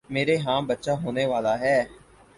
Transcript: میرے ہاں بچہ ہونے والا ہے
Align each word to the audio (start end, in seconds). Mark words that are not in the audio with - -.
میرے 0.09 0.35
ہاں 0.37 0.59
بچہ 0.61 0.91
ہونے 1.03 1.25
والا 1.25 1.53
ہے 1.59 1.77